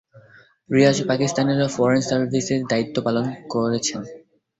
রিয়াজ 0.69 0.97
পাকিস্তানের 1.07 1.59
ফরেন 1.75 2.01
সার্ভিসে 2.01 2.55
দায়িত্ব 2.71 2.95
পালন 3.05 3.23
করেছেন। 3.51 4.01